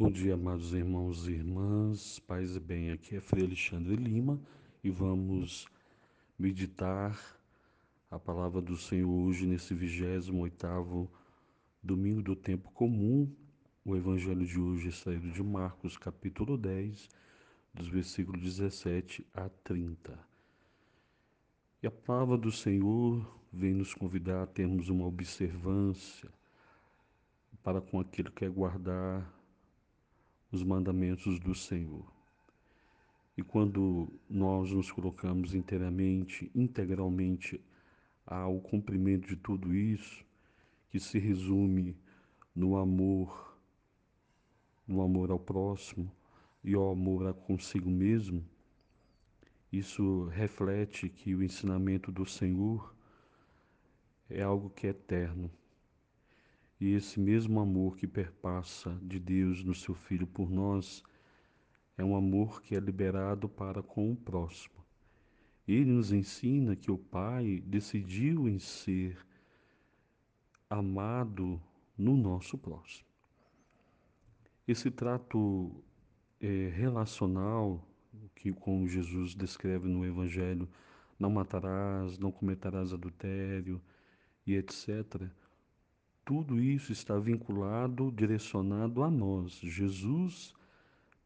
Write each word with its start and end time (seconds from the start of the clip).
Bom 0.00 0.12
dia, 0.12 0.34
amados 0.34 0.72
irmãos 0.72 1.26
e 1.26 1.32
irmãs, 1.32 2.20
paz 2.20 2.54
e 2.54 2.60
bem. 2.60 2.92
Aqui 2.92 3.16
é 3.16 3.20
Frei 3.20 3.44
Alexandre 3.44 3.96
Lima 3.96 4.40
e 4.84 4.90
vamos 4.90 5.66
meditar 6.38 7.20
a 8.08 8.16
palavra 8.16 8.62
do 8.62 8.76
Senhor 8.76 9.10
hoje 9.10 9.44
nesse 9.44 9.74
28 9.74 11.10
domingo 11.82 12.22
do 12.22 12.36
tempo 12.36 12.70
comum. 12.70 13.28
O 13.84 13.96
evangelho 13.96 14.46
de 14.46 14.60
hoje 14.60 14.86
é 14.86 14.92
saído 14.92 15.32
de 15.32 15.42
Marcos, 15.42 15.96
capítulo 15.96 16.56
10, 16.56 17.08
dos 17.74 17.88
versículos 17.88 18.40
17 18.40 19.26
a 19.34 19.48
30. 19.48 20.16
E 21.82 21.88
a 21.88 21.90
palavra 21.90 22.38
do 22.38 22.52
Senhor 22.52 23.28
vem 23.52 23.74
nos 23.74 23.92
convidar 23.94 24.44
a 24.44 24.46
termos 24.46 24.88
uma 24.90 25.06
observância 25.06 26.30
para 27.64 27.80
com 27.80 27.98
aquele 27.98 28.28
que 28.28 28.36
quer 28.36 28.50
guardar 28.50 29.37
os 30.50 30.62
mandamentos 30.62 31.38
do 31.38 31.54
Senhor. 31.54 32.04
E 33.36 33.42
quando 33.42 34.08
nós 34.28 34.72
nos 34.72 34.90
colocamos 34.90 35.54
inteiramente, 35.54 36.50
integralmente 36.54 37.60
ao 38.26 38.58
cumprimento 38.60 39.28
de 39.28 39.36
tudo 39.36 39.74
isso, 39.74 40.24
que 40.90 40.98
se 40.98 41.18
resume 41.18 41.96
no 42.54 42.76
amor, 42.76 43.56
no 44.86 45.02
amor 45.02 45.30
ao 45.30 45.38
próximo 45.38 46.10
e 46.64 46.74
ao 46.74 46.90
amor 46.90 47.26
a 47.26 47.32
consigo 47.32 47.90
mesmo, 47.90 48.44
isso 49.70 50.24
reflete 50.32 51.08
que 51.08 51.34
o 51.34 51.42
ensinamento 51.42 52.10
do 52.10 52.24
Senhor 52.24 52.94
é 54.30 54.42
algo 54.42 54.70
que 54.70 54.86
é 54.86 54.90
eterno, 54.90 55.50
e 56.80 56.92
esse 56.92 57.18
mesmo 57.18 57.58
amor 57.58 57.96
que 57.96 58.06
perpassa 58.06 58.96
de 59.02 59.18
Deus 59.18 59.64
no 59.64 59.74
seu 59.74 59.94
Filho 59.94 60.26
por 60.26 60.48
nós 60.50 61.02
é 61.96 62.04
um 62.04 62.14
amor 62.14 62.62
que 62.62 62.76
é 62.76 62.80
liberado 62.80 63.48
para 63.48 63.82
com 63.82 64.12
o 64.12 64.16
próximo. 64.16 64.76
Ele 65.66 65.90
nos 65.90 66.12
ensina 66.12 66.76
que 66.76 66.90
o 66.90 66.96
Pai 66.96 67.62
decidiu 67.66 68.48
em 68.48 68.58
ser 68.58 69.18
amado 70.70 71.60
no 71.96 72.16
nosso 72.16 72.56
próximo. 72.56 73.08
Esse 74.66 74.90
trato 74.90 75.72
é, 76.40 76.68
relacional 76.68 77.84
que 78.36 78.52
como 78.52 78.86
Jesus 78.86 79.34
descreve 79.34 79.88
no 79.88 80.06
Evangelho, 80.06 80.68
não 81.18 81.30
matarás, 81.30 82.18
não 82.18 82.30
cometerás 82.30 82.92
adultério 82.92 83.82
e 84.46 84.54
etc 84.54 85.28
tudo 86.28 86.60
isso 86.60 86.92
está 86.92 87.18
vinculado, 87.18 88.12
direcionado 88.12 89.02
a 89.02 89.10
nós. 89.10 89.52
Jesus, 89.62 90.52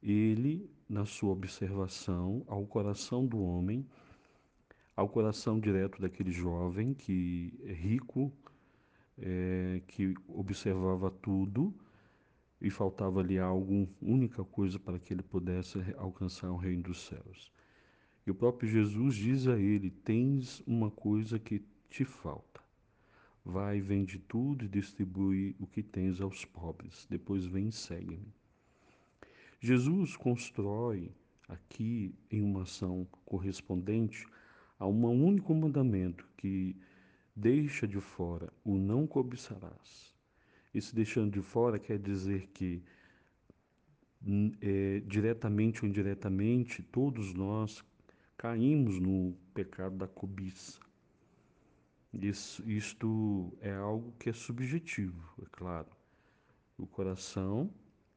ele, 0.00 0.70
na 0.88 1.04
sua 1.04 1.32
observação 1.32 2.44
ao 2.46 2.64
coração 2.64 3.26
do 3.26 3.42
homem, 3.42 3.84
ao 4.94 5.08
coração 5.08 5.58
direto 5.58 6.00
daquele 6.00 6.30
jovem 6.30 6.94
que 6.94 7.52
é 7.64 7.72
rico, 7.72 8.32
é, 9.18 9.82
que 9.88 10.14
observava 10.28 11.10
tudo 11.10 11.74
e 12.60 12.70
faltava-lhe 12.70 13.36
algo, 13.36 13.88
única 14.00 14.44
coisa 14.44 14.78
para 14.78 15.00
que 15.00 15.12
ele 15.12 15.24
pudesse 15.24 15.80
alcançar 15.98 16.52
o 16.52 16.56
reino 16.56 16.84
dos 16.84 17.04
céus. 17.04 17.50
E 18.24 18.30
o 18.30 18.34
próprio 18.34 18.70
Jesus 18.70 19.16
diz 19.16 19.48
a 19.48 19.58
ele: 19.58 19.90
Tens 19.90 20.62
uma 20.64 20.88
coisa 20.88 21.36
que 21.36 21.64
te 21.90 22.04
falta. 22.04 22.63
Vai, 23.44 23.80
vende 23.80 24.18
tudo 24.18 24.64
e 24.64 24.68
distribui 24.68 25.54
o 25.58 25.66
que 25.66 25.82
tens 25.82 26.20
aos 26.20 26.44
pobres. 26.44 27.06
Depois 27.10 27.44
vem 27.44 27.68
e 27.68 27.72
segue-me. 27.72 28.32
Jesus 29.60 30.16
constrói 30.16 31.10
aqui 31.48 32.14
em 32.30 32.42
uma 32.42 32.62
ação 32.62 33.06
correspondente 33.24 34.26
a 34.78 34.86
um 34.86 35.04
único 35.26 35.54
mandamento 35.54 36.26
que 36.36 36.76
deixa 37.36 37.86
de 37.86 38.00
fora 38.00 38.52
o 38.64 38.76
não 38.76 39.06
cobiçarás. 39.06 40.14
Esse 40.72 40.94
deixando 40.94 41.32
de 41.32 41.42
fora 41.42 41.78
quer 41.78 41.98
dizer 41.98 42.48
que 42.48 42.82
é, 44.60 45.00
diretamente 45.06 45.82
ou 45.82 45.88
indiretamente 45.88 46.82
todos 46.82 47.34
nós 47.34 47.84
caímos 48.36 48.98
no 48.98 49.36
pecado 49.52 49.96
da 49.96 50.08
cobiça. 50.08 50.80
Isso, 52.20 52.68
isto 52.68 53.52
é 53.60 53.72
algo 53.72 54.12
que 54.18 54.30
é 54.30 54.32
subjetivo, 54.32 55.34
é 55.42 55.46
claro. 55.50 55.88
O 56.78 56.86
coração, 56.86 57.72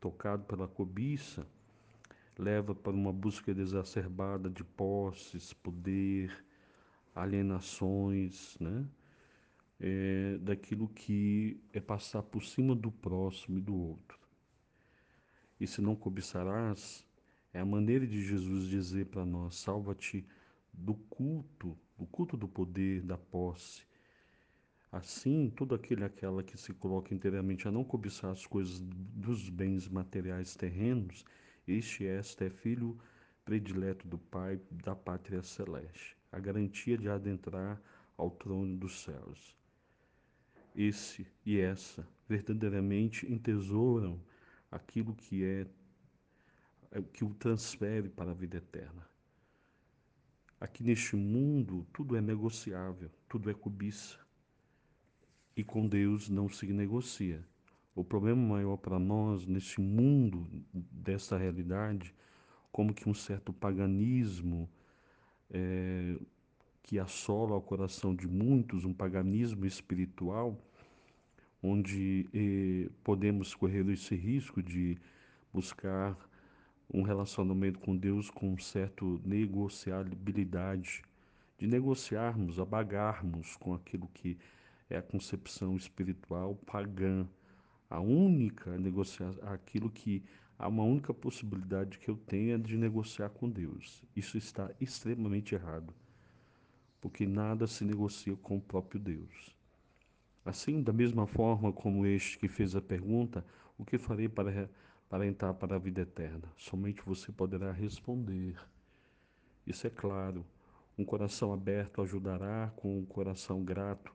tocado 0.00 0.44
pela 0.44 0.66
cobiça, 0.66 1.46
leva 2.38 2.74
para 2.74 2.92
uma 2.92 3.12
busca 3.12 3.50
exacerbada 3.50 4.48
de 4.48 4.64
posses, 4.64 5.52
poder, 5.52 6.44
alienações, 7.14 8.56
né? 8.58 8.88
É, 9.78 10.38
daquilo 10.38 10.88
que 10.88 11.60
é 11.72 11.80
passar 11.80 12.22
por 12.22 12.44
cima 12.44 12.74
do 12.74 12.90
próximo 12.90 13.58
e 13.58 13.60
do 13.60 13.74
outro. 13.74 14.18
E 15.60 15.66
se 15.66 15.80
não 15.80 15.96
cobiçarás, 15.96 17.04
é 17.52 17.60
a 17.60 17.64
maneira 17.64 18.06
de 18.06 18.22
Jesus 18.22 18.68
dizer 18.68 19.06
para 19.06 19.24
nós: 19.24 19.56
salva-te 19.56 20.24
do 20.72 20.94
culto, 20.94 21.76
do 22.02 22.06
culto 22.06 22.36
do 22.36 22.48
poder, 22.48 23.00
da 23.02 23.16
posse. 23.16 23.84
Assim, 24.90 25.50
todo 25.50 25.74
aquele 25.74 26.04
aquela 26.04 26.42
que 26.42 26.58
se 26.58 26.74
coloca 26.74 27.14
inteiramente 27.14 27.66
a 27.66 27.70
não 27.70 27.84
cobiçar 27.84 28.32
as 28.32 28.44
coisas 28.44 28.80
dos 28.80 29.48
bens 29.48 29.88
materiais 29.88 30.56
terrenos, 30.56 31.24
este 31.66 32.04
esta 32.04 32.44
é 32.44 32.50
filho 32.50 32.98
predileto 33.44 34.06
do 34.08 34.18
Pai 34.18 34.60
da 34.84 34.94
pátria 34.94 35.42
celeste, 35.42 36.16
a 36.30 36.40
garantia 36.40 36.98
de 36.98 37.08
adentrar 37.08 37.80
ao 38.16 38.30
trono 38.30 38.76
dos 38.76 39.00
céus. 39.00 39.56
Esse 40.74 41.26
e 41.46 41.58
essa 41.58 42.06
verdadeiramente 42.28 43.30
entesouram 43.32 44.20
aquilo 44.70 45.14
que 45.14 45.44
é 45.44 45.66
que 47.12 47.24
o 47.24 47.32
transfere 47.34 48.08
para 48.08 48.32
a 48.32 48.34
vida 48.34 48.56
eterna. 48.56 49.11
Aqui 50.62 50.84
neste 50.84 51.16
mundo, 51.16 51.84
tudo 51.92 52.14
é 52.14 52.20
negociável, 52.20 53.10
tudo 53.28 53.50
é 53.50 53.52
cobiça. 53.52 54.16
E 55.56 55.64
com 55.64 55.88
Deus 55.88 56.28
não 56.28 56.48
se 56.48 56.72
negocia. 56.72 57.44
O 57.96 58.04
problema 58.04 58.40
maior 58.40 58.76
para 58.76 58.96
nós, 58.96 59.44
neste 59.44 59.80
mundo 59.80 60.46
dessa 60.72 61.36
realidade, 61.36 62.14
como 62.70 62.94
que 62.94 63.08
um 63.08 63.12
certo 63.12 63.52
paganismo 63.52 64.70
é, 65.50 66.16
que 66.84 66.96
assola 66.96 67.56
o 67.56 67.60
coração 67.60 68.14
de 68.14 68.28
muitos, 68.28 68.84
um 68.84 68.94
paganismo 68.94 69.66
espiritual, 69.66 70.56
onde 71.60 72.28
eh, 72.32 72.88
podemos 73.02 73.52
correr 73.52 73.88
esse 73.90 74.14
risco 74.14 74.62
de 74.62 74.96
buscar 75.52 76.16
um 76.92 77.02
relacionamento 77.02 77.78
com 77.78 77.96
Deus 77.96 78.28
com 78.28 78.52
um 78.52 78.58
certo 78.58 79.20
negociabilidade, 79.24 81.02
de 81.56 81.66
negociarmos, 81.66 82.58
abagarmos 82.58 83.56
com 83.56 83.72
aquilo 83.72 84.08
que 84.08 84.36
é 84.90 84.98
a 84.98 85.02
concepção 85.02 85.74
espiritual 85.76 86.54
pagã, 86.66 87.26
a 87.88 88.00
única 88.00 88.76
negociação, 88.78 89.42
aquilo 89.48 89.88
que 89.88 90.22
há 90.58 90.68
uma 90.68 90.82
única 90.82 91.14
possibilidade 91.14 91.98
que 91.98 92.10
eu 92.10 92.16
tenha 92.16 92.58
de 92.58 92.76
negociar 92.76 93.30
com 93.30 93.48
Deus. 93.48 94.04
Isso 94.14 94.36
está 94.36 94.70
extremamente 94.80 95.54
errado, 95.54 95.94
porque 97.00 97.26
nada 97.26 97.66
se 97.66 97.84
negocia 97.84 98.36
com 98.36 98.58
o 98.58 98.60
próprio 98.60 99.00
Deus. 99.00 99.56
Assim, 100.44 100.82
da 100.82 100.92
mesma 100.92 101.26
forma 101.26 101.72
como 101.72 102.04
este 102.04 102.38
que 102.38 102.48
fez 102.48 102.74
a 102.74 102.82
pergunta, 102.82 103.44
o 103.78 103.84
que 103.84 103.96
farei 103.96 104.28
para 104.28 104.68
para 105.12 105.26
entrar 105.26 105.52
para 105.52 105.76
a 105.76 105.78
vida 105.78 106.00
eterna. 106.00 106.50
Somente 106.56 107.02
você 107.04 107.30
poderá 107.30 107.70
responder. 107.70 108.56
Isso 109.66 109.86
é 109.86 109.90
claro. 109.90 110.42
Um 110.96 111.04
coração 111.04 111.52
aberto 111.52 112.00
ajudará, 112.00 112.72
com 112.76 112.98
um 112.98 113.04
coração 113.04 113.62
grato, 113.62 114.10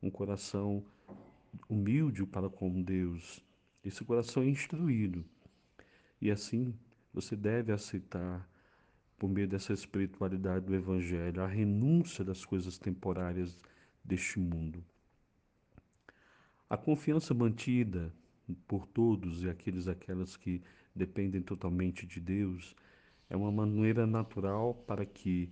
um 0.00 0.08
coração 0.08 0.86
humilde 1.68 2.24
para 2.24 2.48
com 2.48 2.80
Deus. 2.80 3.44
Esse 3.84 4.04
coração 4.04 4.44
é 4.44 4.46
instruído. 4.46 5.24
E 6.20 6.30
assim 6.30 6.72
você 7.12 7.34
deve 7.34 7.72
aceitar, 7.72 8.48
por 9.18 9.28
meio 9.28 9.48
dessa 9.48 9.72
espiritualidade 9.72 10.64
do 10.64 10.76
Evangelho, 10.76 11.42
a 11.42 11.48
renúncia 11.48 12.24
das 12.24 12.44
coisas 12.44 12.78
temporárias 12.78 13.58
deste 14.04 14.38
mundo. 14.38 14.84
A 16.70 16.76
confiança 16.76 17.34
mantida 17.34 18.14
por 18.66 18.86
todos 18.86 19.42
e 19.42 19.48
aqueles 19.48 19.88
aquelas 19.88 20.36
que 20.36 20.62
dependem 20.94 21.42
totalmente 21.42 22.06
de 22.06 22.20
Deus, 22.20 22.74
é 23.28 23.36
uma 23.36 23.50
maneira 23.50 24.06
natural 24.06 24.74
para 24.74 25.04
que 25.04 25.50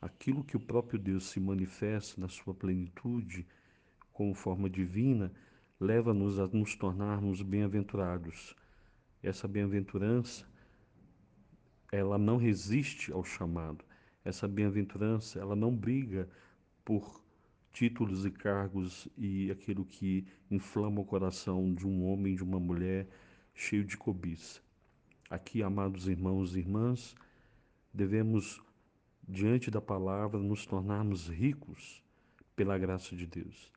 aquilo 0.00 0.42
que 0.42 0.56
o 0.56 0.60
próprio 0.60 0.98
Deus 0.98 1.24
se 1.30 1.38
manifesta 1.38 2.20
na 2.20 2.28
sua 2.28 2.54
plenitude 2.54 3.46
como 4.12 4.34
forma 4.34 4.68
divina, 4.68 5.32
leva-nos 5.78 6.38
a 6.38 6.46
nos 6.48 6.74
tornarmos 6.74 7.42
bem-aventurados, 7.42 8.54
Essa 9.22 9.46
bem-aventurança, 9.46 10.44
ela 11.92 12.18
não 12.18 12.36
resiste 12.36 13.12
ao 13.12 13.22
chamado. 13.22 13.84
Essa 14.24 14.48
bem-aventurança, 14.48 15.38
ela 15.38 15.54
não 15.54 15.74
briga 15.74 16.28
por 16.84 17.21
títulos 17.72 18.26
e 18.26 18.30
cargos 18.30 19.08
e 19.16 19.50
aquilo 19.50 19.84
que 19.84 20.26
inflama 20.50 21.00
o 21.00 21.04
coração 21.04 21.72
de 21.74 21.86
um 21.86 22.04
homem, 22.04 22.34
de 22.34 22.42
uma 22.42 22.60
mulher 22.60 23.08
cheio 23.54 23.84
de 23.84 23.96
cobiça. 23.96 24.60
Aqui, 25.30 25.62
amados 25.62 26.06
irmãos 26.06 26.54
e 26.54 26.58
irmãs, 26.58 27.14
devemos, 27.92 28.60
diante 29.26 29.70
da 29.70 29.80
palavra, 29.80 30.38
nos 30.38 30.66
tornarmos 30.66 31.28
ricos 31.28 32.02
pela 32.54 32.76
graça 32.76 33.16
de 33.16 33.26
Deus. 33.26 33.72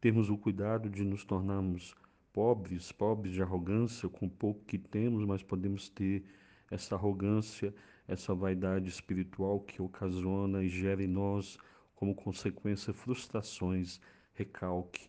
Termos 0.00 0.30
o 0.30 0.38
cuidado 0.38 0.88
de 0.88 1.04
nos 1.04 1.24
tornarmos 1.24 1.94
pobres, 2.32 2.92
pobres 2.92 3.34
de 3.34 3.42
arrogância, 3.42 4.08
com 4.08 4.28
pouco 4.28 4.64
que 4.64 4.78
temos, 4.78 5.24
mas 5.24 5.42
podemos 5.42 5.88
ter 5.88 6.24
essa 6.70 6.94
arrogância, 6.94 7.74
essa 8.08 8.34
vaidade 8.34 8.88
espiritual 8.88 9.60
que 9.60 9.82
ocasiona 9.82 10.62
e 10.62 10.68
gera 10.68 11.02
em 11.02 11.06
nós, 11.06 11.58
como 11.96 12.14
consequência, 12.14 12.92
frustrações, 12.92 13.98
recalque, 14.34 15.08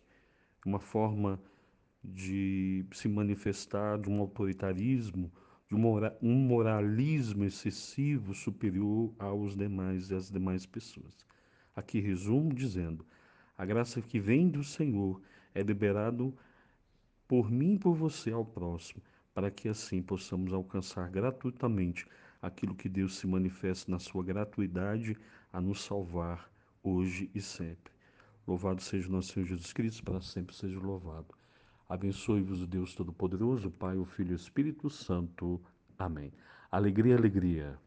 uma 0.64 0.80
forma 0.80 1.40
de 2.02 2.84
se 2.92 3.08
manifestar 3.08 3.98
de 3.98 4.08
um 4.08 4.20
autoritarismo, 4.20 5.30
de 5.68 5.74
um 5.74 6.34
moralismo 6.34 7.44
excessivo 7.44 8.34
superior 8.34 9.12
aos 9.18 9.54
demais 9.54 10.10
e 10.10 10.14
às 10.14 10.30
demais 10.30 10.64
pessoas. 10.64 11.14
Aqui 11.76 12.00
resumo 12.00 12.54
dizendo: 12.54 13.04
a 13.56 13.66
graça 13.66 14.00
que 14.00 14.18
vem 14.18 14.48
do 14.48 14.64
Senhor 14.64 15.20
é 15.54 15.62
liberado 15.62 16.34
por 17.28 17.50
mim 17.50 17.74
e 17.74 17.78
por 17.78 17.94
você 17.94 18.32
ao 18.32 18.46
próximo, 18.46 19.02
para 19.34 19.50
que 19.50 19.68
assim 19.68 20.02
possamos 20.02 20.54
alcançar 20.54 21.10
gratuitamente 21.10 22.06
aquilo 22.40 22.74
que 22.74 22.88
Deus 22.88 23.18
se 23.18 23.26
manifesta 23.26 23.90
na 23.90 23.98
sua 23.98 24.24
gratuidade 24.24 25.18
a 25.52 25.60
nos 25.60 25.84
salvar 25.84 26.50
hoje 26.88 27.30
e 27.34 27.40
sempre. 27.40 27.92
Louvado 28.46 28.82
seja 28.82 29.08
o 29.08 29.12
nosso 29.12 29.32
Senhor 29.32 29.46
Jesus 29.46 29.72
Cristo, 29.72 30.02
para 30.02 30.20
sempre 30.20 30.54
seja 30.54 30.78
louvado. 30.78 31.34
Abençoe-vos 31.88 32.62
o 32.62 32.66
Deus 32.66 32.94
Todo-Poderoso, 32.94 33.70
Pai, 33.70 33.96
o 33.96 34.04
Filho 34.04 34.30
e 34.30 34.34
o 34.34 34.36
Espírito 34.36 34.90
Santo. 34.90 35.60
Amém. 35.98 36.32
Alegria, 36.70 37.16
alegria. 37.16 37.78